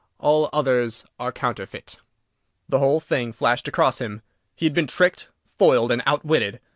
[0.11, 1.97] || All others are counterfeite.
[2.15, 4.23] |++ The whole thing flashed across him.
[4.55, 6.59] He had been tricked, foiled, and out witted!